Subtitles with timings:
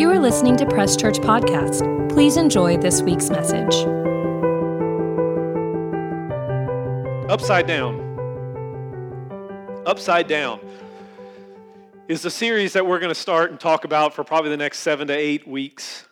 [0.00, 2.08] You are listening to Press Church Podcast.
[2.08, 3.84] Please enjoy this week's message.
[7.30, 8.00] Upside Down.
[9.84, 10.58] Upside Down
[12.08, 14.78] is the series that we're going to start and talk about for probably the next
[14.78, 16.08] seven to eight weeks.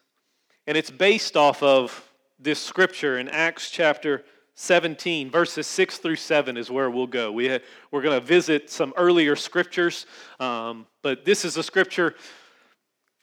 [0.66, 4.22] And it's based off of this scripture in Acts chapter
[4.56, 7.32] 17, verses 6 through 7 is where we'll go.
[7.32, 7.58] We,
[7.90, 10.04] we're going to visit some earlier scriptures,
[10.40, 12.16] um, but this is a scripture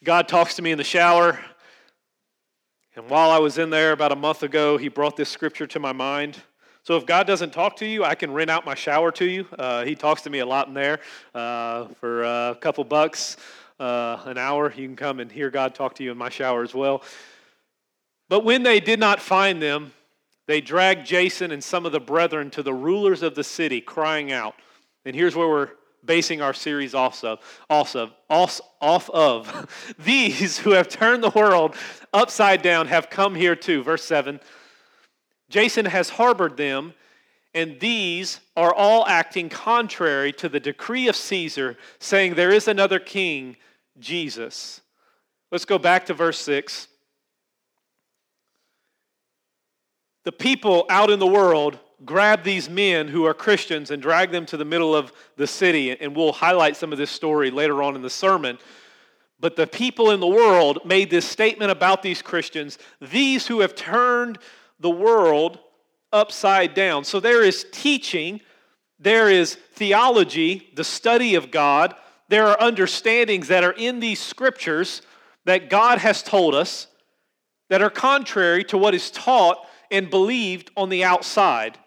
[0.06, 1.40] God talks to me in the shower.
[2.96, 5.80] And while I was in there about a month ago, He brought this scripture to
[5.80, 6.38] my mind.
[6.84, 9.48] So if God doesn't talk to you, I can rent out my shower to you.
[9.58, 11.00] Uh, he talks to me a lot in there
[11.34, 13.38] uh, for a couple bucks
[13.80, 14.72] uh, an hour.
[14.72, 17.02] You can come and hear God talk to you in my shower as well.
[18.30, 19.92] But when they did not find them,
[20.46, 24.32] they dragged Jason and some of the brethren to the rulers of the city, crying
[24.32, 24.54] out.
[25.04, 25.72] And here's where we're
[26.06, 27.40] basing our series off of.
[27.70, 29.96] Also, off of.
[30.00, 31.76] These who have turned the world
[32.14, 33.84] upside down have come here too.
[33.84, 34.40] Verse 7.
[35.50, 36.94] Jason has harbored them,
[37.54, 43.00] and these are all acting contrary to the decree of Caesar, saying there is another
[43.00, 43.56] king,
[44.00, 44.82] Jesus.
[45.52, 46.88] Let's go back to verse 6.
[50.24, 54.46] The people out in the world grab these men who are Christians and drag them
[54.48, 57.96] to the middle of the city, and we'll highlight some of this story later on
[57.96, 58.58] in the sermon.
[59.40, 63.76] But the people in the world made this statement about these Christians these who have
[63.76, 64.38] turned
[64.80, 65.60] the world
[66.14, 67.04] upside down.
[67.04, 68.42] So there is teaching,
[69.00, 71.96] there is theology, the study of God,
[72.30, 75.02] there are understandings that are in these scriptures
[75.46, 76.88] that God has told us
[77.70, 81.78] that are contrary to what is taught and believed on the outside.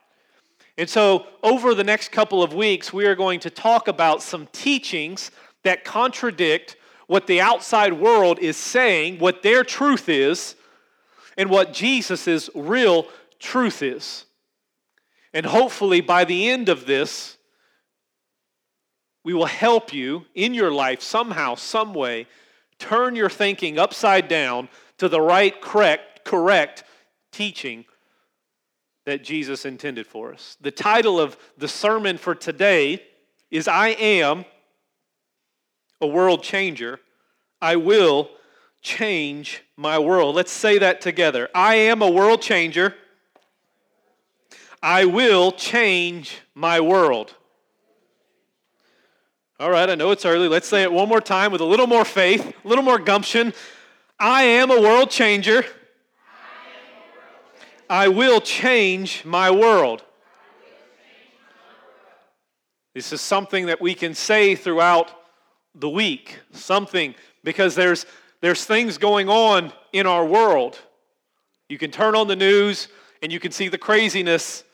[0.79, 4.47] And so, over the next couple of weeks, we are going to talk about some
[4.53, 5.33] teachings
[5.65, 6.77] that contradict
[7.09, 10.55] what the outside world is saying, what their truth is,
[11.37, 13.09] and what Jesus' real
[13.41, 14.25] truth is.
[15.35, 17.39] And hopefully, by the end of this,
[19.25, 22.29] we will help you in your life somehow, some way,
[22.79, 24.69] turn your thinking upside down
[24.99, 26.85] to the right, correct, correct
[27.33, 27.85] teaching
[29.09, 30.59] that Jesus intended for us.
[30.61, 33.03] The title of the sermon for today
[33.51, 34.45] is I Am
[36.03, 37.01] a World Changer.
[37.63, 38.29] I Will
[38.83, 40.37] change my world.
[40.37, 41.49] Let's say that together.
[41.55, 42.95] I am a world changer.
[44.83, 47.35] I will change my world.
[49.59, 50.49] All right, I know it's early.
[50.49, 53.55] Let's say it one more time with a little more faith, a little more gumption.
[54.21, 55.65] I am a world changer.
[57.91, 60.03] I will change my world.
[62.95, 65.11] This is something that we can say throughout
[65.75, 66.39] the week.
[66.53, 68.07] Something because there's
[68.41, 70.79] there's things going on in our world.
[71.69, 72.89] You can turn on the news
[73.23, 74.65] and you can see the craziness.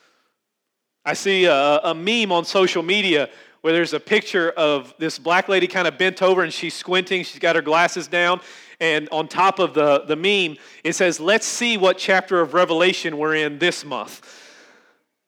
[1.05, 3.31] I see a, a meme on social media
[3.63, 7.25] where there's a picture of this black lady kind of bent over and she's squinting.
[7.25, 8.41] She's got her glasses down.
[8.81, 13.19] And on top of the, the meme, it says, Let's see what chapter of Revelation
[13.19, 14.41] we're in this month.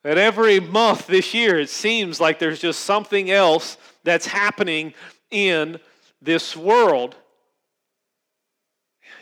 [0.04, 4.94] That every month this year, it seems like there's just something else that's happening
[5.30, 5.80] in
[6.22, 7.16] this world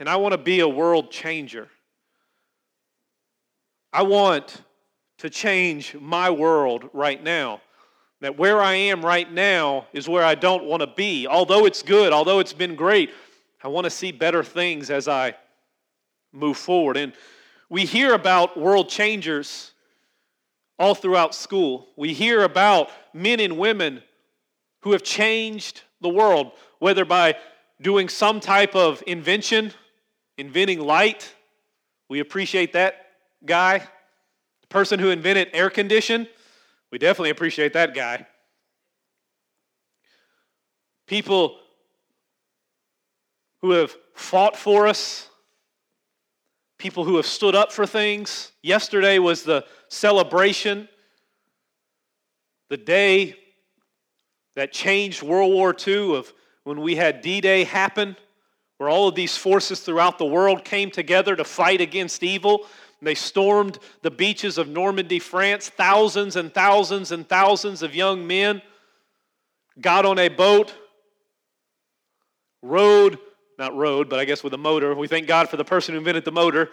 [0.00, 1.68] and I want to be a world changer.
[3.92, 4.62] I want
[5.18, 7.60] to change my world right now.
[8.20, 11.26] That where I am right now is where I don't want to be.
[11.26, 13.10] Although it's good, although it's been great,
[13.64, 15.34] I want to see better things as I
[16.32, 16.98] move forward.
[16.98, 17.14] And
[17.70, 19.72] we hear about world changers
[20.78, 21.88] all throughout school.
[21.96, 24.02] We hear about men and women
[24.82, 27.36] who have changed the world, whether by
[27.80, 29.72] doing some type of invention
[30.36, 31.34] inventing light.
[32.10, 33.06] We appreciate that
[33.46, 33.78] guy.
[33.78, 36.28] The person who invented air condition,
[36.92, 38.26] we definitely appreciate that guy.
[41.06, 41.58] People
[43.64, 45.30] who have fought for us,
[46.76, 48.52] people who have stood up for things.
[48.62, 50.86] Yesterday was the celebration,
[52.68, 53.34] the day
[54.54, 56.30] that changed World War II of
[56.64, 58.18] when we had D Day happen
[58.76, 62.66] where all of these forces throughout the world came together to fight against evil.
[63.00, 65.70] They stormed the beaches of Normandy, France.
[65.70, 68.60] Thousands and thousands and thousands of young men
[69.80, 70.74] got on a boat,
[72.60, 73.18] rode,
[73.58, 74.94] not road, but I guess with a motor.
[74.94, 76.70] We thank God for the person who invented the motor,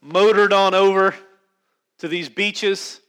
[0.00, 1.14] motored on over
[1.98, 3.00] to these beaches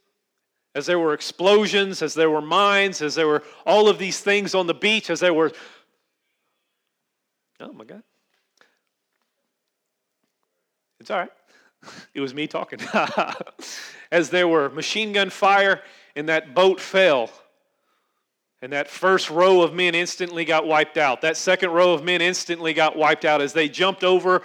[0.76, 4.54] as there were explosions, as there were mines, as there were all of these things
[4.54, 5.52] on the beach, as there were.
[7.60, 8.04] Oh my God
[11.00, 11.32] It's all right.
[12.14, 12.80] It was me talking.
[14.12, 15.82] As there were machine gun fire
[16.16, 17.30] and that boat fell.
[18.62, 21.22] And that first row of men instantly got wiped out.
[21.22, 24.42] That second row of men instantly got wiped out as they jumped over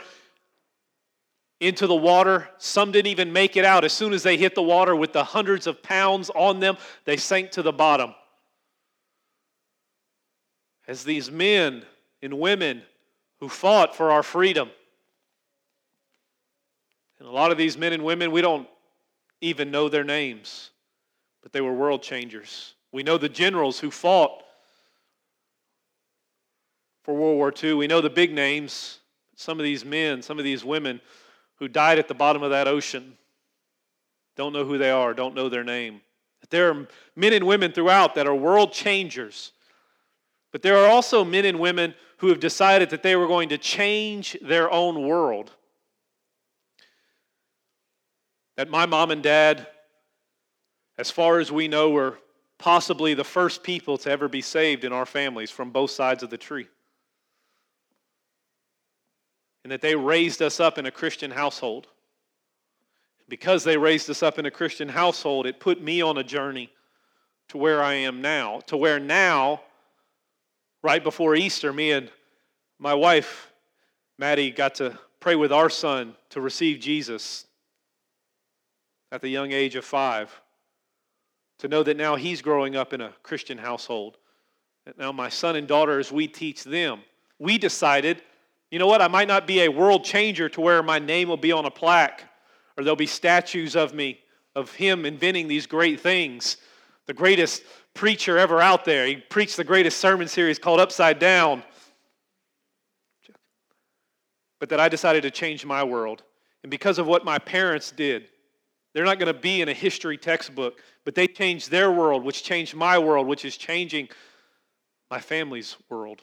[1.61, 2.49] into the water.
[2.59, 3.85] Some didn't even make it out.
[3.85, 7.17] As soon as they hit the water with the hundreds of pounds on them, they
[7.17, 8.15] sank to the bottom.
[10.87, 11.85] As these men
[12.23, 12.83] and women
[13.41, 14.71] who fought for our freedom,
[17.19, 18.69] and a lot of these men and women, we don't
[19.41, 20.71] even know their names,
[21.43, 22.75] but they were world changers.
[22.95, 24.45] We know the generals who fought
[27.03, 27.75] for World War II.
[27.75, 29.01] We know the big names.
[29.35, 31.01] Some of these men, some of these women
[31.57, 33.19] who died at the bottom of that ocean
[34.37, 36.03] don't know who they are, don't know their name.
[36.51, 36.87] There are
[37.17, 39.51] men and women throughout that are world changers.
[40.53, 43.59] But there are also men and women who have decided that they were going to
[43.59, 45.51] change their own world
[48.57, 49.67] that my mom and dad,
[50.97, 52.19] as far as we know, were
[52.65, 56.31] possibly the first people to ever be saved in our families from both sides of
[56.31, 56.67] the tree.
[59.63, 61.89] And that they raised us up in a Christian household.
[63.29, 66.71] Because they raised us up in a Christian household, it put me on a journey
[67.49, 68.61] to where I am now.
[68.69, 69.61] To where now,
[70.83, 72.11] right before Easter, me and
[72.79, 73.53] my wife,
[74.17, 77.45] Maddie, got to pray with our son to receive Jesus
[79.13, 80.35] at the young age of five.
[81.59, 84.19] To know that now he's growing up in a Christian household.
[84.87, 87.01] That now my son and daughter, as we teach them,
[87.39, 88.23] we decided,
[88.71, 91.37] you know what, I might not be a world changer to where my name will
[91.37, 92.25] be on a plaque
[92.77, 94.21] or there'll be statues of me,
[94.55, 96.57] of him inventing these great things.
[97.07, 97.63] The greatest
[97.93, 99.07] preacher ever out there.
[99.07, 101.63] He preached the greatest sermon series called Upside Down.
[104.59, 106.23] But that I decided to change my world.
[106.63, 108.29] And because of what my parents did,
[108.95, 112.43] they're not going to be in a history textbook, but they changed their world, which
[112.43, 114.09] changed my world, which is changing
[115.11, 116.23] my family's world.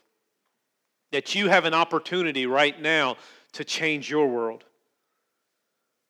[1.11, 3.17] That you have an opportunity right now
[3.53, 4.63] to change your world.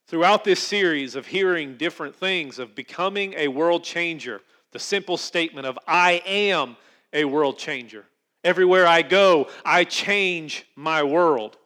[0.08, 4.42] Throughout this series of hearing different things, of becoming a world changer,
[4.72, 6.78] the simple statement of, I am
[7.12, 8.06] a world changer.
[8.44, 11.58] Everywhere I go, I change my world,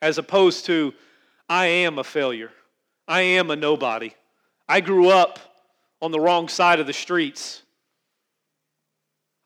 [0.00, 0.94] as opposed to,
[1.48, 2.50] I am a failure.
[3.08, 4.12] I am a nobody.
[4.68, 5.38] I grew up
[6.02, 7.62] on the wrong side of the streets.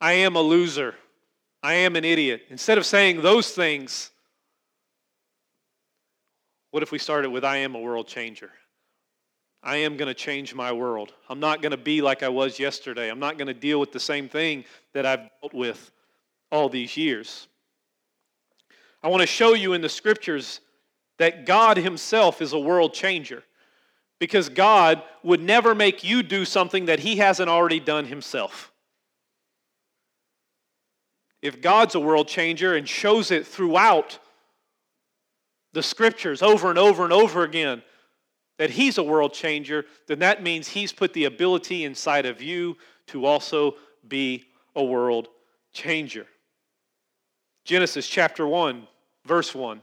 [0.00, 0.94] I am a loser.
[1.62, 2.42] I am an idiot.
[2.50, 4.10] Instead of saying those things,
[6.72, 8.50] what if we started with I am a world changer?
[9.62, 11.12] I am going to change my world.
[11.28, 13.08] I'm not going to be like I was yesterday.
[13.08, 15.92] I'm not going to deal with the same thing that I've dealt with
[16.50, 17.46] all these years.
[19.04, 20.60] I want to show you in the scriptures
[21.18, 23.44] that God Himself is a world changer
[24.22, 28.70] because God would never make you do something that He hasn't already done Himself.
[31.42, 34.20] If God's a world changer and shows it throughout
[35.72, 37.82] the scriptures over and over and over again
[38.58, 42.76] that He's a world changer, then that means He's put the ability inside of you
[43.08, 43.74] to also
[44.06, 44.44] be
[44.76, 45.26] a world
[45.72, 46.28] changer.
[47.64, 48.86] Genesis chapter 1,
[49.26, 49.82] verse 1.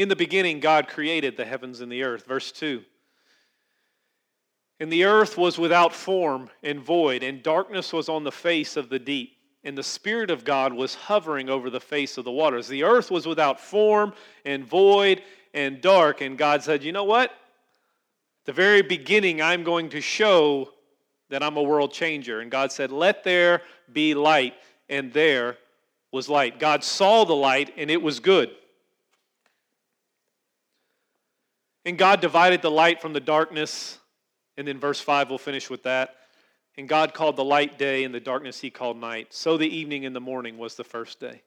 [0.00, 2.24] In the beginning, God created the heavens and the earth.
[2.24, 2.82] Verse 2.
[4.80, 8.88] And the earth was without form and void, and darkness was on the face of
[8.88, 9.36] the deep.
[9.62, 12.66] And the Spirit of God was hovering over the face of the waters.
[12.66, 14.14] The earth was without form
[14.46, 15.20] and void
[15.52, 16.22] and dark.
[16.22, 17.28] And God said, You know what?
[17.28, 17.36] At
[18.46, 20.70] the very beginning, I'm going to show
[21.28, 22.40] that I'm a world changer.
[22.40, 23.60] And God said, Let there
[23.92, 24.54] be light.
[24.88, 25.58] And there
[26.10, 26.58] was light.
[26.58, 28.50] God saw the light, and it was good.
[31.84, 33.98] And God divided the light from the darkness.
[34.56, 36.16] And then verse 5, we'll finish with that.
[36.76, 39.28] And God called the light day, and the darkness he called night.
[39.34, 41.42] So the evening and the morning was the first day.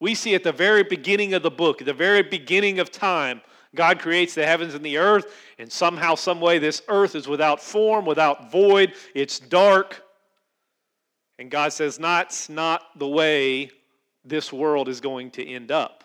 [0.00, 3.40] We see at the very beginning of the book, the very beginning of time,
[3.74, 7.60] God creates the heavens and the earth, and somehow, some way, this earth is without
[7.60, 10.02] form, without void, it's dark.
[11.38, 13.70] And God says, That's not the way
[14.24, 16.03] this world is going to end up.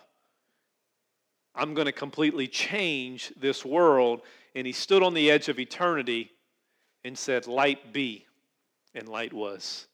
[1.59, 4.21] I'm going to completely change this world.
[4.55, 6.31] And he stood on the edge of eternity
[7.03, 8.25] and said, Light be.
[8.95, 9.87] And light was.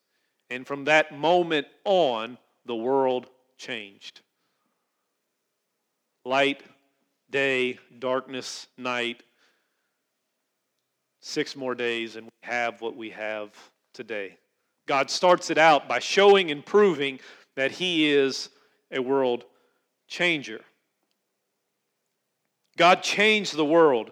[0.50, 4.22] And from that moment on, the world changed.
[6.24, 6.62] Light,
[7.32, 9.24] day, darkness, night.
[11.20, 13.50] Six more days, and we have what we have
[13.94, 14.38] today.
[14.88, 17.20] God starts it out by showing and proving
[17.56, 18.50] that He is
[18.92, 19.46] a world
[20.08, 20.62] changer.
[22.78, 24.12] God changed the world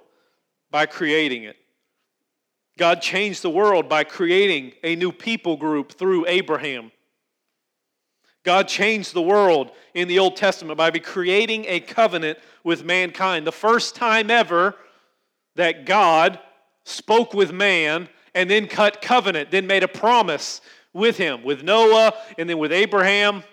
[0.71, 1.55] by creating it.
[2.77, 6.91] God changed the world by creating a new people group through Abraham.
[8.43, 13.47] God changed the world in the Old Testament by creating a covenant with mankind.
[13.47, 14.75] The first time ever
[15.55, 16.39] that God
[16.83, 20.61] spoke with man and then cut covenant, then made a promise
[20.93, 23.43] with him, with Noah, and then with Abraham.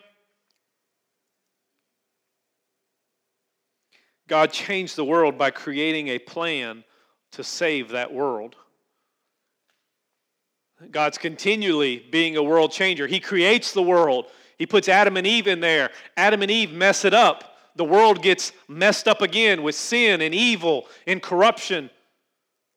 [4.31, 6.85] God changed the world by creating a plan
[7.33, 8.55] to save that world.
[10.93, 13.09] God's continually being a world changer.
[13.09, 14.27] He creates the world.
[14.57, 15.91] He puts Adam and Eve in there.
[16.17, 17.57] Adam and Eve mess it up.
[17.75, 21.91] The world gets messed up again with sin and evil and corruption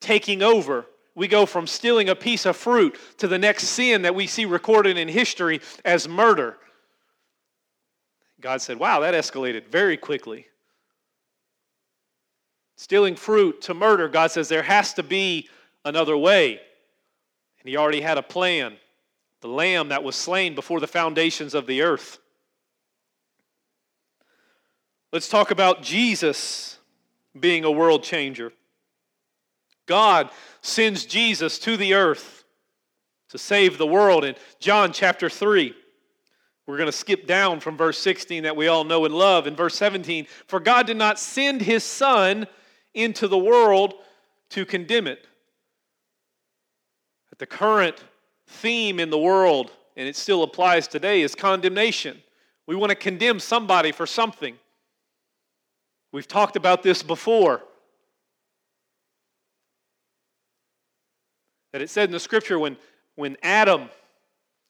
[0.02, 0.88] taking over.
[1.14, 4.46] We go from stealing a piece of fruit to the next sin that we see
[4.46, 6.58] recorded in history as murder.
[8.42, 10.48] God said, Wow, that escalated very quickly.
[12.76, 15.50] Stealing fruit to murder, God says there has to be
[15.86, 16.60] another way.
[17.60, 18.78] And He already had a plan
[19.44, 22.20] the lamb that was slain before the foundations of the earth.
[25.12, 26.80] Let's talk about Jesus
[27.38, 28.54] being a world changer.
[29.86, 30.30] God
[30.62, 32.46] sends Jesus to the earth
[33.30, 34.24] to save the world.
[34.24, 35.76] In John chapter 3,
[36.66, 39.46] we're going to skip down from verse 16 that we all know and love.
[39.46, 42.48] In verse 17, for God did not send his Son
[42.94, 43.96] into the world
[44.52, 45.26] to condemn it.
[47.32, 48.04] At the current
[48.48, 52.22] theme in the world, and it still applies today, is condemnation.
[52.68, 54.56] We want to condemn somebody for something.
[56.12, 57.62] We've talked about this before.
[61.72, 62.78] That it said in the scripture when,
[63.16, 63.90] when Adam,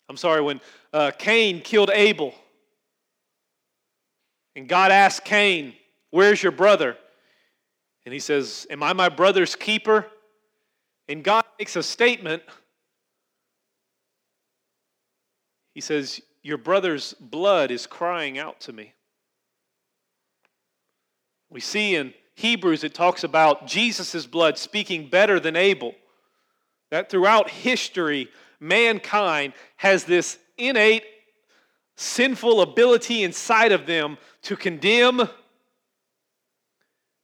[0.07, 0.61] I'm sorry, when
[0.93, 2.33] uh, Cain killed Abel,
[4.55, 5.73] and God asked Cain,
[6.11, 6.95] Where's your brother?
[8.05, 10.07] And he says, Am I my brother's keeper?
[11.07, 12.43] And God makes a statement.
[15.73, 18.93] He says, Your brother's blood is crying out to me.
[21.49, 25.93] We see in Hebrews it talks about Jesus' blood speaking better than Abel.
[26.89, 28.29] That throughout history,
[28.59, 31.03] mankind has this innate
[31.95, 35.29] sinful ability inside of them to condemn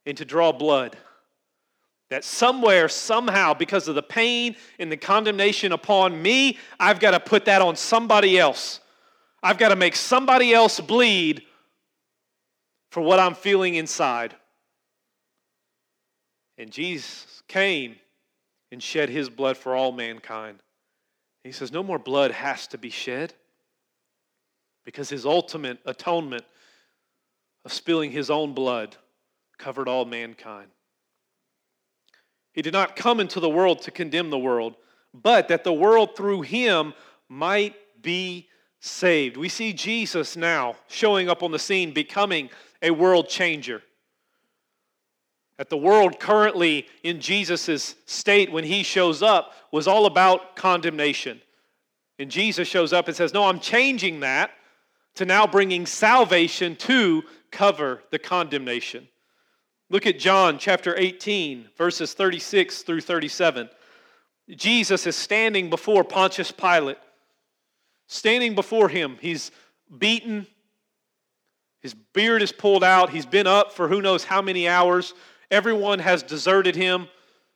[0.10, 0.98] and to draw blood.
[2.10, 7.20] That somewhere, somehow, because of the pain and the condemnation upon me, I've got to
[7.20, 8.80] put that on somebody else.
[9.44, 11.44] I've got to make somebody else bleed
[12.92, 14.36] for what I'm feeling inside.
[16.58, 17.96] And Jesus came
[18.72, 20.60] and shed his blood for all mankind.
[21.44, 23.34] He says, No more blood has to be shed
[24.84, 26.44] because his ultimate atonement
[27.64, 28.98] of spilling his own blood
[29.60, 30.70] covered all mankind.
[32.54, 34.76] He did not come into the world to condemn the world,
[35.14, 36.94] but that the world through him
[37.28, 38.48] might be
[38.80, 39.38] saved.
[39.38, 42.50] We see Jesus now showing up on the scene, becoming
[42.82, 43.84] a world changer.
[45.58, 51.42] That the world currently in Jesus' state when he shows up was all about condemnation.
[52.18, 54.52] And Jesus shows up and says, No, I'm changing that
[55.16, 59.08] to now bringing salvation to cover the condemnation.
[59.90, 63.70] Look at John chapter 18, verses 36 through 37.
[64.52, 66.98] Jesus is standing before Pontius Pilate.
[68.08, 69.52] Standing before him, he's
[69.98, 70.48] beaten,
[71.82, 75.14] his beard is pulled out, he's been up for who knows how many hours.
[75.50, 77.08] Everyone has deserted him,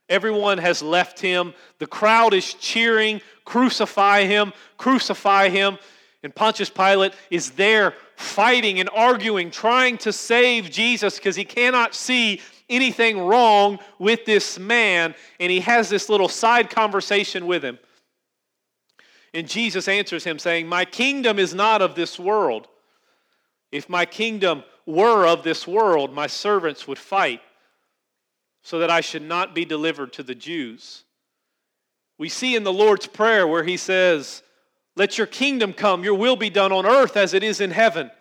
[0.10, 1.54] everyone has left him.
[1.80, 5.78] The crowd is cheering, Crucify him, crucify him.
[6.24, 11.96] And Pontius Pilate is there fighting and arguing, trying to save Jesus because he cannot
[11.96, 15.16] see anything wrong with this man.
[15.40, 17.80] And he has this little side conversation with him.
[19.34, 22.68] And Jesus answers him, saying, My kingdom is not of this world.
[23.72, 27.42] If my kingdom were of this world, my servants would fight
[28.62, 31.04] so that I should not be delivered to the Jews.
[32.18, 34.44] We see in the Lord's Prayer where he says,
[34.96, 38.12] let your kingdom come, your will be done on earth as it is in heaven.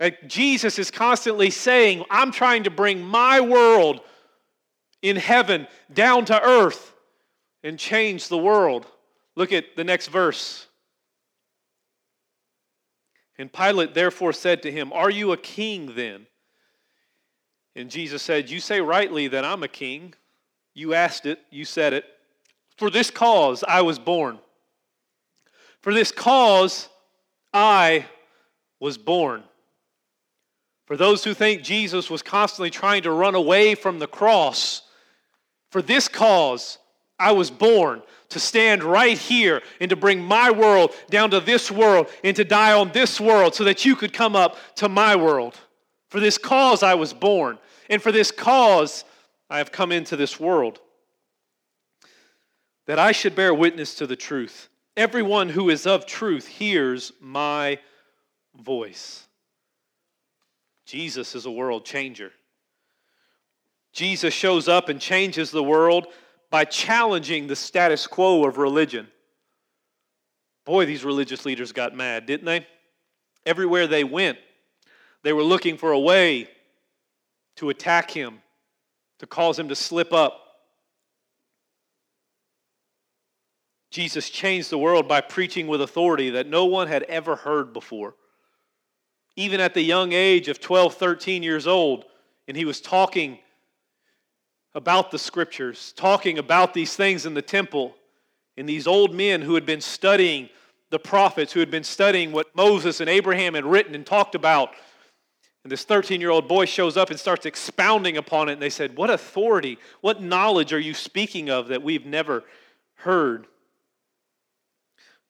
[0.00, 4.00] Uh, Jesus is constantly saying, I'm trying to bring my world
[5.02, 6.94] in heaven down to earth
[7.62, 8.86] and change the world.
[9.36, 10.66] Look at the next verse.
[13.36, 16.26] And Pilate therefore said to him, Are you a king then?
[17.74, 20.14] And Jesus said, You say rightly that I'm a king.
[20.74, 22.04] You asked it, you said it.
[22.76, 24.38] For this cause I was born
[25.84, 26.88] for this cause
[27.52, 28.06] I
[28.80, 29.44] was born,
[30.86, 34.80] For those who think Jesus was constantly trying to run away from the cross,
[35.70, 36.78] for this cause
[37.18, 38.00] I was born
[38.30, 42.44] to stand right here and to bring my world down to this world and to
[42.44, 45.54] die on this world so that you could come up to my world.
[46.08, 47.58] For this cause I was born,
[47.90, 49.04] and for this cause
[49.50, 50.80] I have come into this world,
[52.86, 54.70] that I should bear witness to the truth.
[54.96, 57.78] Everyone who is of truth hears my
[58.56, 59.26] voice.
[60.86, 62.30] Jesus is a world changer.
[63.92, 66.06] Jesus shows up and changes the world
[66.50, 69.08] by challenging the status quo of religion.
[70.64, 72.66] Boy, these religious leaders got mad, didn't they?
[73.44, 74.38] Everywhere they went,
[75.22, 76.48] they were looking for a way
[77.56, 78.40] to attack him,
[79.18, 80.43] to cause him to slip up.
[83.94, 88.16] Jesus changed the world by preaching with authority that no one had ever heard before.
[89.36, 92.04] Even at the young age of 12, 13 years old,
[92.48, 93.38] and he was talking
[94.74, 97.94] about the scriptures, talking about these things in the temple.
[98.56, 100.48] And these old men who had been studying
[100.90, 104.70] the prophets, who had been studying what Moses and Abraham had written and talked about.
[105.62, 108.54] And this 13 year old boy shows up and starts expounding upon it.
[108.54, 112.42] And they said, What authority, what knowledge are you speaking of that we've never
[112.96, 113.46] heard?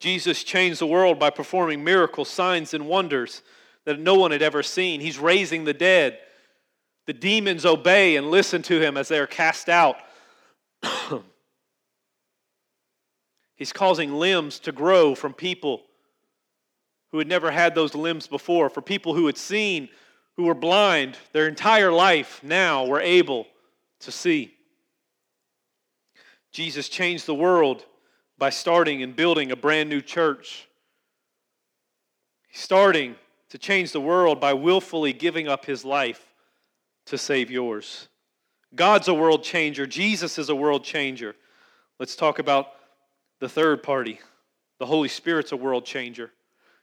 [0.05, 3.41] Jesus changed the world by performing miracles, signs, and wonders
[3.87, 5.01] that no one had ever seen.
[5.01, 6.19] He's raising the dead.
[7.07, 9.97] The demons obey and listen to him as they are cast out.
[13.57, 15.85] He's causing limbs to grow from people
[17.11, 19.89] who had never had those limbs before, for people who had seen,
[20.37, 23.47] who were blind their entire life, now were able
[24.01, 24.53] to see.
[26.53, 27.87] Jesus changed the world
[28.45, 30.69] by starting and building a brand new church.
[32.53, 33.15] Starting
[33.49, 36.35] to change the world by willfully giving up his life
[37.07, 38.09] to save yours.
[38.75, 39.87] God's a world changer.
[39.87, 41.35] Jesus is a world changer.
[41.99, 42.67] Let's talk about
[43.41, 44.21] the third party.
[44.79, 46.31] The Holy Spirit's a world changer.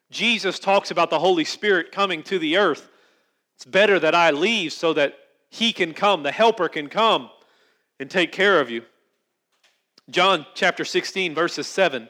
[0.10, 2.90] Jesus talks about the Holy Spirit coming to the earth.
[3.56, 5.14] It's better that I leave so that
[5.52, 7.30] He can come, the Helper can come
[8.00, 8.82] and take care of you.
[10.12, 12.10] John chapter 16, verses 7.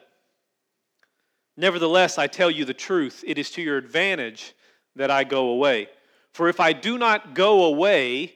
[1.55, 4.55] Nevertheless, I tell you the truth, it is to your advantage
[4.95, 5.87] that I go away.
[6.31, 8.33] For if I do not go away,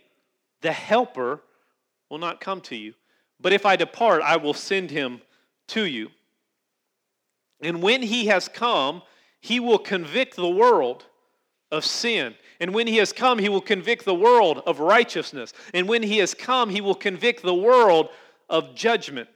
[0.62, 1.42] the Helper
[2.10, 2.94] will not come to you.
[3.42, 5.22] But if I depart, I will send him
[5.70, 6.12] to you.
[7.60, 9.02] And when he has come,
[9.42, 11.06] he will convict the world
[11.72, 12.36] of sin.
[12.60, 15.54] And when he has come, he will convict the world of righteousness.
[15.74, 18.10] And when he has come, he will convict the world
[18.48, 19.28] of judgment.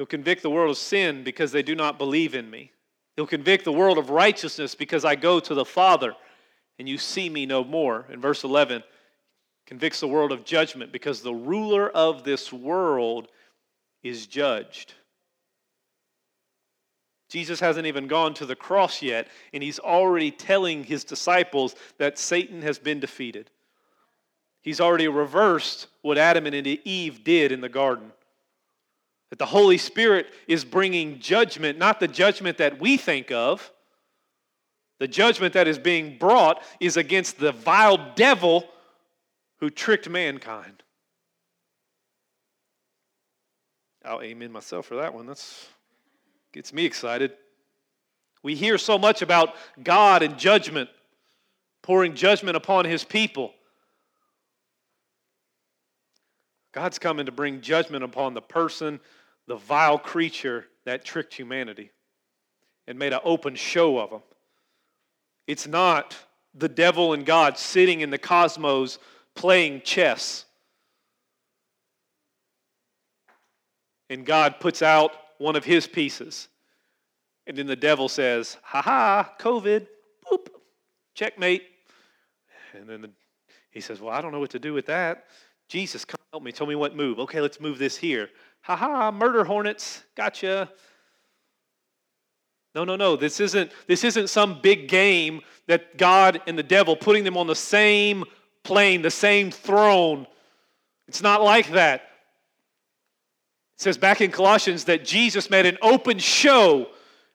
[0.00, 2.72] He'll convict the world of sin because they do not believe in me.
[3.16, 6.14] He'll convict the world of righteousness because I go to the Father
[6.78, 8.06] and you see me no more.
[8.08, 8.82] In verse 11,
[9.66, 13.28] convicts the world of judgment because the ruler of this world
[14.02, 14.94] is judged.
[17.28, 22.18] Jesus hasn't even gone to the cross yet, and he's already telling his disciples that
[22.18, 23.50] Satan has been defeated.
[24.62, 28.12] He's already reversed what Adam and Eve did in the garden.
[29.30, 33.72] That the Holy Spirit is bringing judgment, not the judgment that we think of.
[34.98, 38.68] The judgment that is being brought is against the vile devil
[39.58, 40.82] who tricked mankind.
[44.04, 45.26] I'll amen myself for that one.
[45.26, 45.68] That's
[46.52, 47.32] gets me excited.
[48.42, 50.88] We hear so much about God and judgment,
[51.82, 53.52] pouring judgment upon his people.
[56.72, 59.00] God's coming to bring judgment upon the person
[59.50, 61.90] the vile creature that tricked humanity
[62.86, 64.22] and made an open show of them.
[65.48, 66.16] It's not
[66.54, 69.00] the devil and God sitting in the cosmos
[69.34, 70.44] playing chess.
[74.08, 76.46] And God puts out one of his pieces.
[77.48, 79.88] And then the devil says, ha ha, COVID,
[80.30, 80.46] boop,
[81.14, 81.64] checkmate.
[82.72, 83.10] And then the,
[83.72, 85.24] he says, well, I don't know what to do with that.
[85.68, 86.52] Jesus, come help me.
[86.52, 87.18] Tell me what move.
[87.18, 88.28] Okay, let's move this here.
[88.62, 90.70] Ha ha, murder hornets, gotcha.
[92.74, 93.16] No, no, no.
[93.16, 97.46] This isn't, this isn't some big game that God and the devil putting them on
[97.46, 98.24] the same
[98.62, 100.26] plane, the same throne.
[101.08, 102.02] It's not like that.
[103.74, 106.88] It says back in Colossians that Jesus made an open show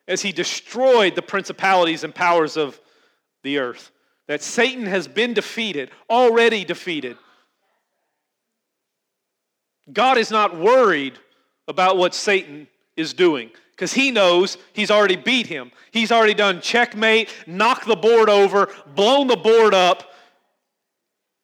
[0.07, 2.79] as he destroyed the principalities and powers of
[3.43, 3.91] the earth.
[4.27, 7.17] That Satan has been defeated, already defeated.
[9.91, 11.19] God is not worried
[11.67, 13.51] about what Satan is doing.
[13.71, 15.69] because he knows he's already beat him.
[15.91, 20.13] He's already done checkmate, knocked the board over, blown the board up.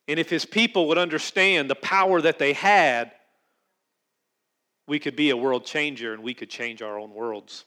[0.07, 3.11] And if his people would understand the power that they had,
[4.87, 7.65] we could be a world changer and we could change our own worlds.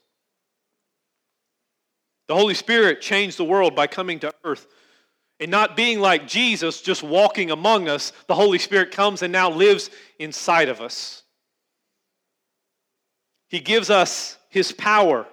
[2.27, 4.65] The Holy Spirit changed the world by coming to earth
[5.39, 8.13] and not being like Jesus, just walking among us.
[8.27, 11.23] The Holy Spirit comes and now lives inside of us.
[13.49, 15.27] He gives us His power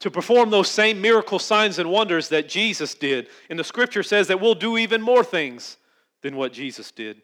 [0.00, 3.28] to perform those same miracle signs and wonders that Jesus did.
[3.48, 5.78] And the scripture says that we'll do even more things
[6.22, 7.22] than what Jesus did.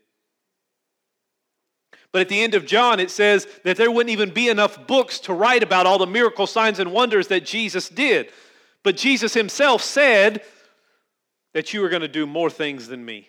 [2.13, 5.19] But at the end of John, it says that there wouldn't even be enough books
[5.21, 8.31] to write about all the miracle signs and wonders that Jesus did.
[8.83, 10.43] But Jesus himself said
[11.55, 13.29] that you are going to do more things than me.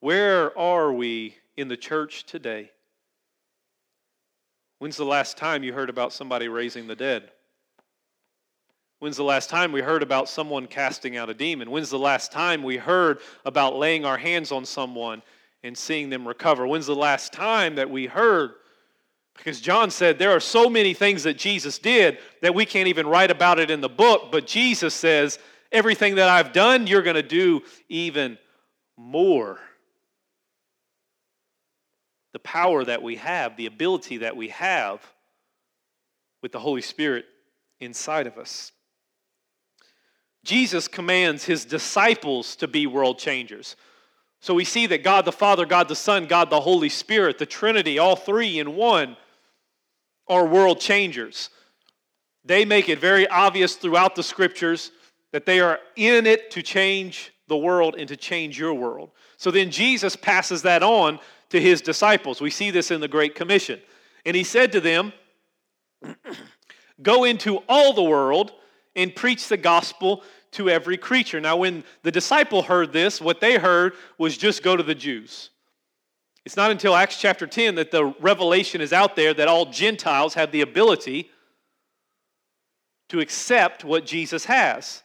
[0.00, 2.70] Where are we in the church today?
[4.78, 7.30] When's the last time you heard about somebody raising the dead?
[8.98, 11.70] When's the last time we heard about someone casting out a demon?
[11.70, 15.22] When's the last time we heard about laying our hands on someone
[15.62, 16.66] and seeing them recover?
[16.66, 18.52] When's the last time that we heard?
[19.36, 23.06] Because John said there are so many things that Jesus did that we can't even
[23.06, 25.38] write about it in the book, but Jesus says,
[25.72, 28.38] everything that I've done, you're going to do even
[28.96, 29.58] more.
[32.32, 35.00] The power that we have, the ability that we have
[36.42, 37.24] with the Holy Spirit
[37.80, 38.72] inside of us.
[40.44, 43.74] Jesus commands his disciples to be world changers.
[44.40, 47.46] So we see that God the Father, God the Son, God the Holy Spirit, the
[47.46, 49.16] Trinity, all three in one,
[50.28, 51.50] are world changers.
[52.44, 54.92] They make it very obvious throughout the scriptures
[55.32, 59.10] that they are in it to change the world and to change your world.
[59.36, 61.18] So then Jesus passes that on
[61.50, 62.40] to his disciples.
[62.40, 63.80] We see this in the Great Commission.
[64.24, 65.12] And he said to them,
[67.02, 68.52] Go into all the world
[68.94, 71.40] and preach the gospel to every creature.
[71.40, 75.50] Now, when the disciple heard this, what they heard was just go to the Jews.
[76.46, 80.34] It's not until Acts chapter 10 that the revelation is out there that all Gentiles
[80.34, 81.28] have the ability
[83.08, 85.02] to accept what Jesus has.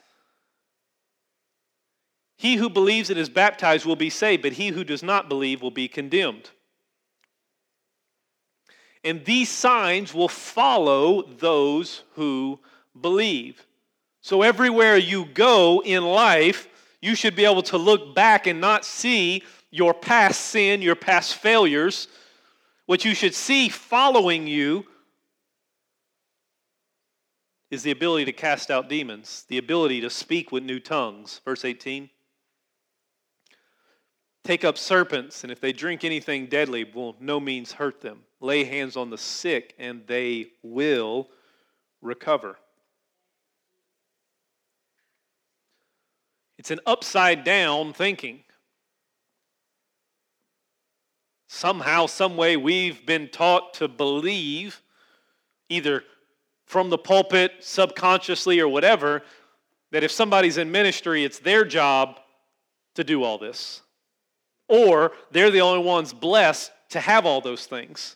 [2.41, 5.61] He who believes and is baptized will be saved, but he who does not believe
[5.61, 6.49] will be condemned.
[9.03, 12.59] And these signs will follow those who
[12.99, 13.63] believe.
[14.21, 16.67] So, everywhere you go in life,
[16.99, 21.35] you should be able to look back and not see your past sin, your past
[21.35, 22.07] failures.
[22.87, 24.87] What you should see following you
[27.69, 31.39] is the ability to cast out demons, the ability to speak with new tongues.
[31.45, 32.09] Verse 18.
[34.43, 38.23] Take up serpents, and if they drink anything deadly, will no means hurt them.
[38.39, 41.29] Lay hands on the sick, and they will
[42.01, 42.57] recover.
[46.57, 48.41] It's an upside down thinking.
[51.47, 54.81] Somehow, some way, we've been taught to believe,
[55.69, 56.03] either
[56.65, 59.21] from the pulpit, subconsciously, or whatever,
[59.91, 62.19] that if somebody's in ministry, it's their job
[62.95, 63.81] to do all this.
[64.71, 68.15] Or they're the only ones blessed to have all those things.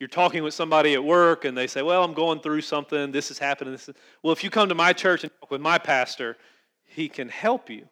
[0.00, 3.30] you're talking with somebody at work and they say, Well, I'm going through something, this
[3.30, 3.72] is happening.
[3.72, 3.94] This is...
[4.22, 6.36] Well, if you come to my church and talk with my pastor,
[6.84, 7.86] he can help you.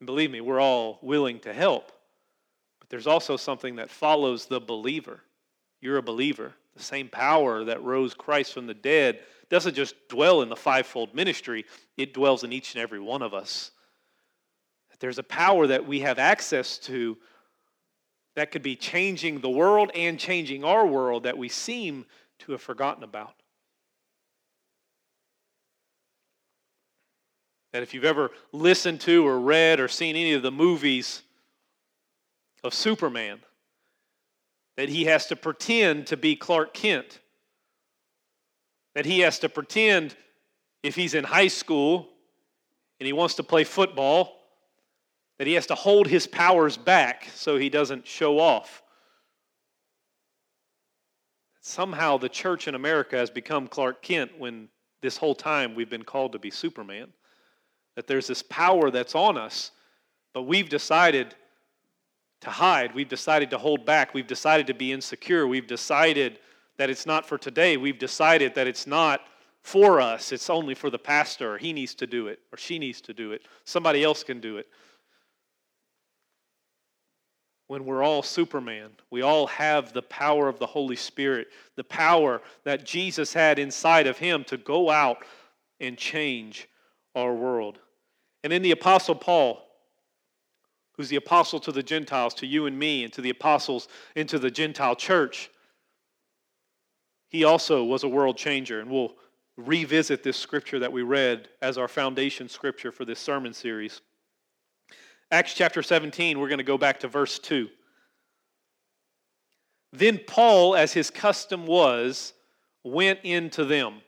[0.00, 1.92] And believe me, we're all willing to help.
[2.80, 5.20] But there's also something that follows the believer.
[5.80, 6.52] You're a believer.
[6.76, 11.14] The same power that rose Christ from the dead doesn't just dwell in the fivefold
[11.14, 11.64] ministry,
[11.96, 13.70] it dwells in each and every one of us.
[14.98, 17.16] There's a power that we have access to
[18.34, 22.04] that could be changing the world and changing our world that we seem
[22.40, 23.34] to have forgotten about.
[27.72, 31.22] That if you've ever listened to or read or seen any of the movies
[32.62, 33.40] of Superman,
[34.76, 37.20] that he has to pretend to be Clark Kent.
[38.94, 40.16] That he has to pretend
[40.82, 42.08] if he's in high school
[43.00, 44.36] and he wants to play football
[45.38, 48.82] that he has to hold his powers back so he doesn't show off.
[51.60, 54.68] Somehow the church in America has become Clark Kent when
[55.02, 57.08] this whole time we've been called to be Superman.
[57.96, 59.72] That there's this power that's on us,
[60.32, 61.34] but we've decided
[62.40, 62.94] to hide.
[62.94, 64.14] We've decided to hold back.
[64.14, 65.46] We've decided to be insecure.
[65.46, 66.38] We've decided
[66.76, 67.76] that it's not for today.
[67.76, 69.22] We've decided that it's not
[69.62, 70.32] for us.
[70.32, 71.58] It's only for the pastor.
[71.58, 73.42] He needs to do it, or she needs to do it.
[73.64, 74.68] Somebody else can do it.
[77.68, 78.90] when we're all Superman.
[79.10, 84.06] We all have the power of the Holy Spirit, the power that Jesus had inside
[84.06, 85.18] of him to go out
[85.80, 86.68] and change
[87.14, 87.78] our world.
[88.44, 89.65] And in the Apostle Paul,
[90.96, 94.38] who's the apostle to the Gentiles, to you and me, and to the apostles into
[94.38, 95.50] the Gentile church,
[97.28, 98.80] he also was a world changer.
[98.80, 99.14] And we'll
[99.56, 104.00] revisit this scripture that we read as our foundation scripture for this sermon series.
[105.30, 107.68] Acts chapter 17, we're going to go back to verse 2.
[109.92, 112.32] Then Paul, as his custom was,
[112.84, 114.02] went into them.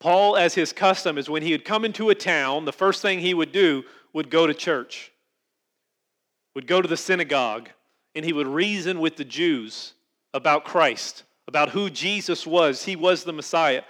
[0.00, 3.18] Paul, as his custom, is when he would come into a town, the first thing
[3.18, 5.12] he would do would go to church,
[6.54, 7.68] would go to the synagogue,
[8.14, 9.94] and he would reason with the Jews
[10.34, 12.84] about Christ, about who Jesus was.
[12.84, 13.82] He was the Messiah.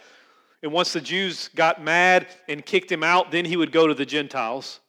[0.63, 3.95] And once the Jews got mad and kicked him out, then he would go to
[3.95, 4.81] the Gentiles.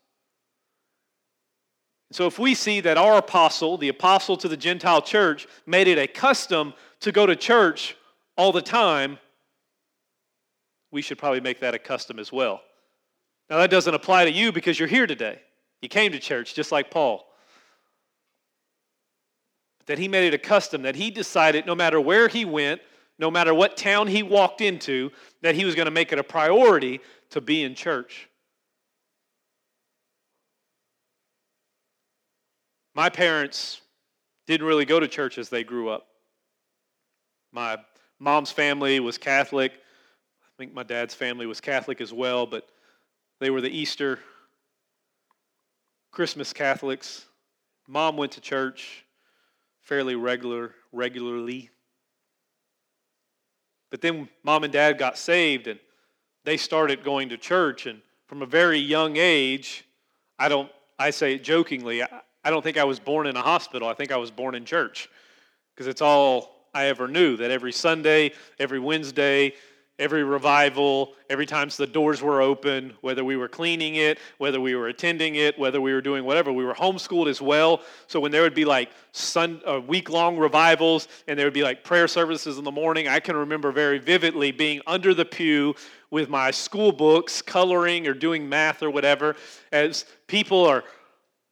[2.11, 5.99] So if we see that our apostle, the apostle to the Gentile church, made it
[5.99, 7.95] a custom to go to church
[8.35, 9.19] all the time,
[10.91, 12.61] we should probably make that a custom as well.
[13.49, 15.41] Now, that doesn't apply to you because you're here today.
[15.81, 17.25] You came to church just like Paul.
[19.87, 22.81] That he made it a custom, that he decided no matter where he went,
[23.17, 26.23] no matter what town he walked into, that he was going to make it a
[26.23, 26.99] priority
[27.31, 28.29] to be in church.
[32.93, 33.81] My parents
[34.45, 36.07] didn't really go to church as they grew up.
[37.51, 37.77] My
[38.19, 39.71] mom's family was Catholic.
[39.71, 42.67] I think my dad's family was Catholic as well, but
[43.39, 44.19] they were the Easter
[46.11, 47.25] Christmas Catholics.
[47.87, 49.05] Mom went to church
[49.81, 51.69] fairly regular regularly.
[53.89, 55.79] But then mom and dad got saved and
[56.43, 59.85] they started going to church and from a very young age,
[60.37, 63.41] I don't I say it jokingly, I, I don't think I was born in a
[63.41, 63.87] hospital.
[63.87, 65.09] I think I was born in church
[65.73, 69.53] because it's all I ever knew that every Sunday, every Wednesday,
[69.99, 74.73] every revival, every time the doors were open, whether we were cleaning it, whether we
[74.73, 76.51] were attending it, whether we were doing whatever.
[76.51, 77.81] We were homeschooled as well.
[78.07, 81.63] So when there would be like sun, uh, week long revivals and there would be
[81.63, 85.75] like prayer services in the morning, I can remember very vividly being under the pew
[86.09, 89.35] with my school books, coloring or doing math or whatever,
[89.71, 90.83] as people are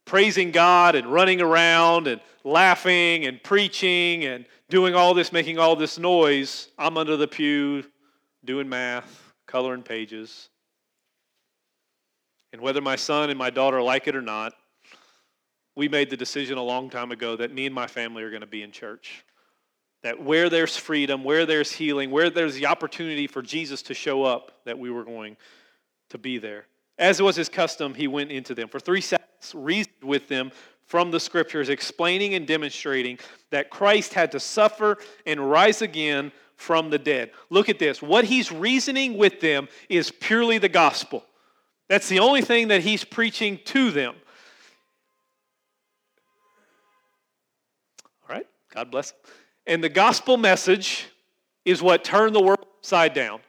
[0.05, 5.75] praising God and running around and laughing and preaching and doing all this, making all
[5.75, 6.69] this noise.
[6.79, 7.83] I'm under the pew
[8.47, 10.49] doing math, coloring pages.
[12.51, 14.53] And whether my son and my daughter like it or not,
[15.75, 18.41] we made the decision a long time ago that me and my family are going
[18.41, 19.23] to be in church.
[20.01, 24.23] That where there's freedom, where there's healing, where there's the opportunity for Jesus to show
[24.23, 25.38] up, that we were going
[26.10, 26.65] to be there.
[26.97, 28.69] As was his custom, he went into them.
[28.69, 30.51] For three Sabbaths, reasoned with them
[30.86, 33.19] from the scriptures, explaining and demonstrating
[33.51, 37.31] that Christ had to suffer and rise again from the dead.
[37.49, 38.01] Look at this.
[38.01, 41.23] What he's reasoning with them is purely the gospel.
[41.87, 44.15] That's the only thing that he's preaching to them.
[48.27, 49.13] All right, God bless.
[49.65, 51.07] And the gospel message
[51.63, 53.39] is what turned the world upside down.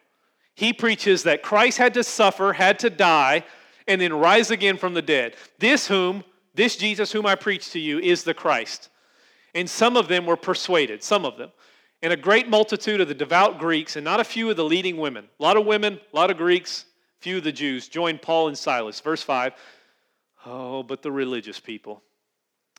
[0.55, 3.45] He preaches that Christ had to suffer, had to die,
[3.87, 5.35] and then rise again from the dead.
[5.59, 8.91] This whom, this Jesus whom I preach to you, is the Christ.
[9.55, 11.51] And some of them were persuaded, some of them
[12.03, 14.97] and a great multitude of the devout Greeks and not a few of the leading
[14.97, 15.29] women.
[15.39, 16.85] A lot of women, a lot of Greeks,
[17.21, 19.01] few of the Jews joined Paul and Silas.
[19.01, 19.53] Verse 5
[20.47, 22.03] Oh, but the religious people.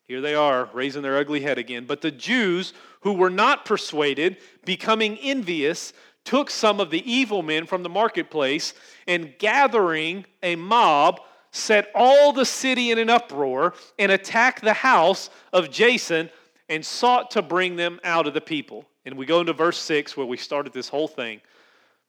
[0.08, 1.86] Here they are, raising their ugly head again.
[1.86, 5.94] But the Jews who were not persuaded, becoming envious,
[6.26, 8.74] took some of the evil men from the marketplace
[9.08, 15.30] and gathering a mob, set all the city in an uproar and attacked the house
[15.54, 16.30] of Jason
[16.70, 18.89] and sought to bring them out of the people.
[19.06, 21.42] And we go into verse 6 where we started this whole thing.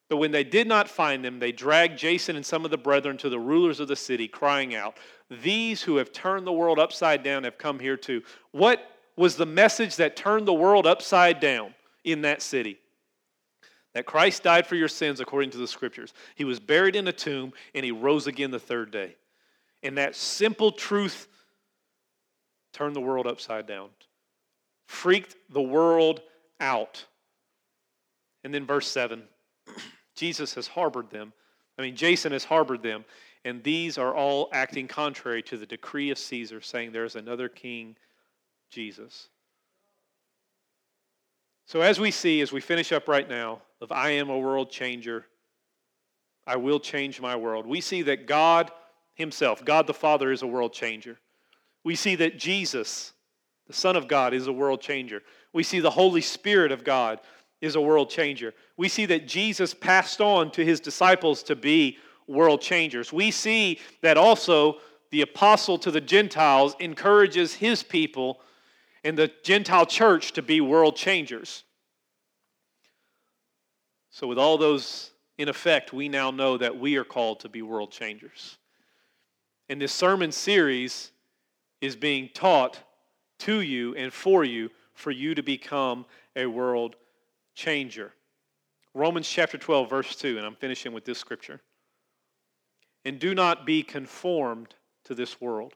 [0.09, 3.17] But when they did not find them, they dragged Jason and some of the brethren
[3.19, 4.97] to the rulers of the city, crying out,
[5.31, 8.23] These who have turned the world upside down have come here too.
[8.51, 8.83] What
[9.17, 12.79] was the message that turned the world upside down in that city?
[13.95, 16.13] That Christ died for your sins according to the scriptures.
[16.35, 19.17] He was buried in a tomb and he rose again the third day.
[19.83, 21.29] And that simple truth
[22.73, 23.91] turned the world upside down,
[24.87, 26.23] freaked the world
[26.61, 27.05] out.
[28.45, 29.23] And then verse 7
[30.15, 31.33] Jesus has harbored them.
[31.79, 33.05] I mean, Jason has harbored them.
[33.45, 37.49] And these are all acting contrary to the decree of Caesar, saying there is another
[37.49, 37.97] king,
[38.71, 39.29] Jesus.
[41.65, 44.71] So, as we see, as we finish up right now, of I am a world
[44.71, 45.25] changer,
[46.47, 48.71] I will change my world, we see that God
[49.15, 51.19] Himself, God the Father, is a world changer.
[51.83, 53.13] We see that Jesus,
[53.71, 55.23] the Son of God, is a world changer.
[55.53, 57.21] We see the Holy Spirit of God
[57.61, 58.53] is a world changer.
[58.77, 63.13] We see that Jesus passed on to his disciples to be world changers.
[63.13, 64.79] We see that also
[65.11, 68.41] the apostle to the Gentiles encourages his people
[69.05, 71.65] and the Gentile church to be world changers.
[74.11, 77.63] So, with all those in effect, we now know that we are called to be
[77.63, 78.59] world changers.
[79.69, 81.13] And this sermon series
[81.81, 82.81] is being taught
[83.41, 86.05] to you and for you for you to become
[86.37, 86.97] a world
[87.55, 88.13] changer.
[88.95, 91.61] Romans chapter 12, verse 2, and I'm finishing with this scripture.
[93.05, 94.75] And do not be conformed
[95.05, 95.75] to this world,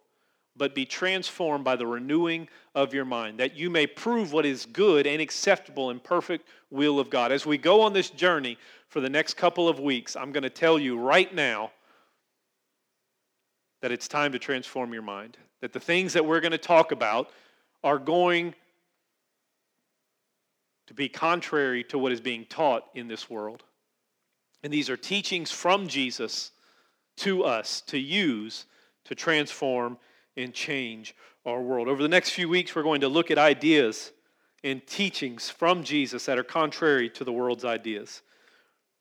[0.56, 4.66] but be transformed by the renewing of your mind, that you may prove what is
[4.66, 7.32] good and acceptable and perfect will of God.
[7.32, 10.50] As we go on this journey for the next couple of weeks, I'm going to
[10.50, 11.70] tell you right now
[13.80, 15.38] that it's time to transform your mind.
[15.60, 17.30] That the things that we're going to talk about
[17.84, 18.54] are going
[20.88, 23.62] to be contrary to what is being taught in this world.
[24.64, 26.50] And these are teachings from Jesus
[27.18, 28.66] to us to use
[29.04, 29.98] to transform
[30.36, 31.14] and change
[31.46, 31.88] our world.
[31.88, 34.12] Over the next few weeks, we're going to look at ideas
[34.62, 38.22] and teachings from Jesus that are contrary to the world's ideas.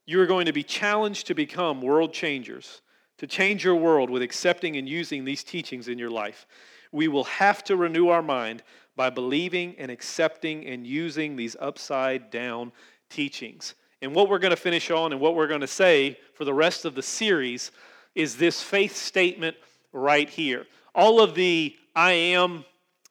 [0.06, 2.82] You are going to be challenged to become world changers,
[3.18, 6.46] to change your world with accepting and using these teachings in your life.
[6.94, 8.64] We will have to renew our mind
[8.96, 12.72] by believing and accepting and using these upside down
[13.10, 13.76] teachings.
[14.02, 16.54] And what we're going to finish on and what we're going to say for the
[16.54, 17.72] rest of the series
[18.16, 19.58] is this faith statement
[19.92, 20.68] right here.
[20.94, 22.64] All of the I am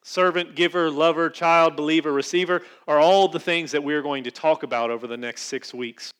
[0.03, 4.63] servant, giver, lover, child, believer, receiver are all the things that we're going to talk
[4.63, 6.13] about over the next six weeks.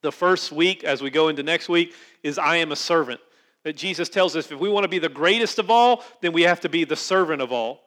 [0.00, 3.20] The first week, as we go into next week, is I am a servant.
[3.64, 6.42] That Jesus tells us if we want to be the greatest of all, then we
[6.42, 7.80] have to be the servant of all.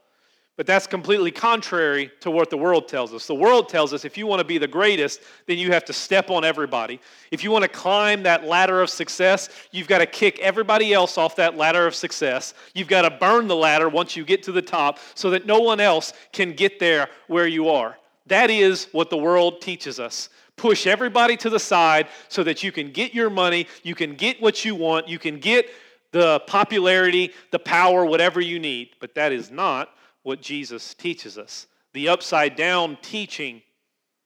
[0.57, 3.27] But that's completely contrary to what the world tells us.
[3.27, 5.93] The world tells us if you want to be the greatest, then you have to
[5.93, 7.01] step on everybody.
[7.29, 11.17] If you want to climb that ladder of success, you've got to kick everybody else
[11.17, 12.53] off that ladder of success.
[12.73, 15.59] You've got to burn the ladder once you get to the top so that no
[15.59, 17.97] one else can get there where you are.
[18.27, 20.29] That is what the world teaches us.
[20.57, 24.41] Push everybody to the side so that you can get your money, you can get
[24.41, 25.69] what you want, you can get
[26.11, 28.91] the popularity, the power, whatever you need.
[29.01, 29.89] But that is not
[30.23, 31.67] what Jesus teaches us.
[31.93, 33.61] The upside down teaching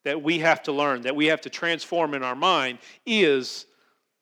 [0.06, 3.66] that we have to learn, that we have to transform in our mind, is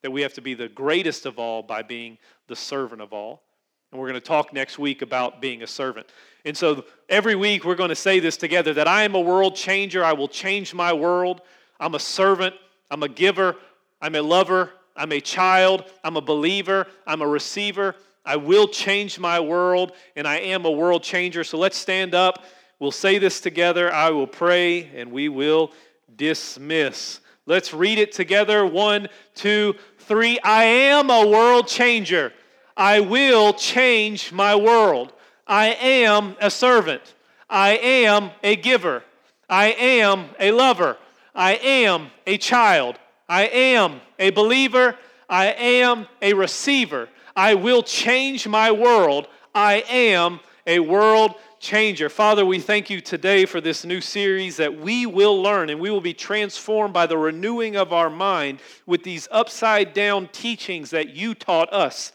[0.02, 2.18] that we have to be the greatest of all by being
[2.48, 3.44] the servant of all.
[3.92, 6.08] And we're going to talk next week about being a servant.
[6.46, 9.56] And so every week we're going to say this together that I am a world
[9.56, 10.04] changer.
[10.04, 11.42] I will change my world.
[11.80, 12.56] I'm a servant.
[12.90, 13.56] I'm a giver.
[14.02, 14.72] I'm a lover.
[14.96, 15.84] I'm a child.
[16.04, 16.88] I'm a believer.
[17.06, 17.96] I'm a receiver.
[18.26, 21.44] I will change my world, and I am a world changer.
[21.44, 22.44] So let's stand up.
[22.80, 23.92] We'll say this together.
[23.92, 25.72] I will pray, and we will
[26.16, 27.22] dismiss.
[27.46, 28.66] Let's read it together.
[28.66, 30.40] One, two, three.
[30.44, 32.34] I am a world changer.
[32.76, 35.14] I will change my world.
[35.48, 37.16] I am a servant.
[37.50, 39.04] I am a giver.
[39.50, 40.98] I am a lover.
[41.38, 42.98] I am a child.
[43.30, 44.98] I am a believer.
[45.30, 47.10] I am a receiver.
[47.36, 49.28] I will change my world.
[49.54, 52.10] I am a world changer.
[52.10, 55.92] Father, we thank you today for this new series that we will learn and we
[55.92, 61.16] will be transformed by the renewing of our mind with these upside down teachings that
[61.16, 62.14] you taught us.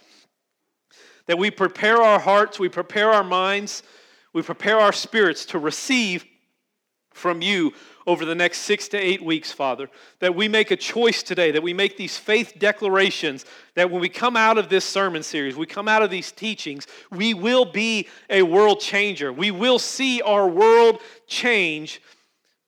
[1.26, 3.84] That we prepare our hearts, we prepare our minds,
[4.32, 6.24] we prepare our spirits to receive
[7.14, 7.72] from you
[8.06, 9.88] over the next six to eight weeks, Father.
[10.20, 14.08] That we make a choice today, that we make these faith declarations, that when we
[14.08, 18.08] come out of this sermon series, we come out of these teachings, we will be
[18.28, 19.32] a world changer.
[19.32, 22.00] We will see our world change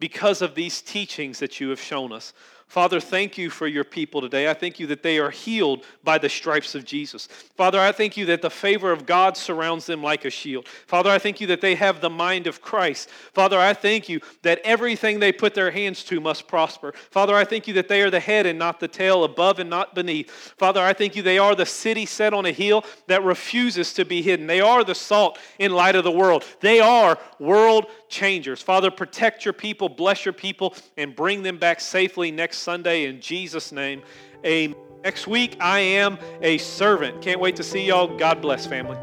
[0.00, 2.32] because of these teachings that you have shown us.
[2.66, 4.50] Father, thank you for your people today.
[4.50, 7.26] I thank you that they are healed by the stripes of Jesus.
[7.56, 10.66] Father, I thank you that the favor of God surrounds them like a shield.
[10.86, 13.10] Father, I thank you that they have the mind of Christ.
[13.32, 16.92] Father, I thank you that everything they put their hands to must prosper.
[17.10, 19.70] Father, I thank you that they are the head and not the tail, above and
[19.70, 20.30] not beneath.
[20.30, 24.04] Father, I thank you they are the city set on a hill that refuses to
[24.04, 24.46] be hidden.
[24.46, 26.44] They are the salt in light of the world.
[26.60, 28.62] They are world changers.
[28.62, 33.20] Father, protect your people, bless your people, and bring them back safely next Sunday in
[33.20, 34.00] Jesus' name.
[34.46, 34.76] Amen.
[35.02, 37.20] Next week, I am a servant.
[37.20, 38.16] Can't wait to see y'all.
[38.16, 38.96] God bless, family.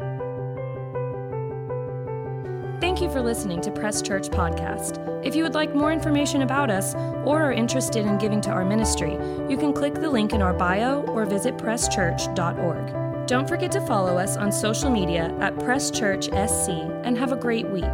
[2.80, 4.98] Thank you for listening to Press Church Podcast.
[5.24, 6.94] If you would like more information about us
[7.24, 9.12] or are interested in giving to our ministry,
[9.48, 13.26] you can click the link in our bio or visit presschurch.org.
[13.28, 16.70] Don't forget to follow us on social media at Press Church SC
[17.04, 17.84] and have a great week.